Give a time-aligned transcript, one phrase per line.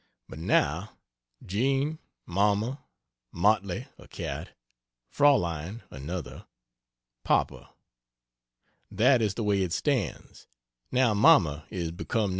[0.27, 0.97] But now:
[1.45, 2.83] Jean Mamma
[3.31, 4.57] Motley [a cat]
[5.11, 6.47] Fraulein [another]
[7.23, 7.75] Papa
[8.89, 10.47] That is the way it stands,
[10.91, 12.29] now Mamma is become No.